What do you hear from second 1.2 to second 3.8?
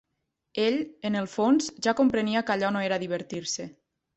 fons, ja comprenia que allò no era divertir-se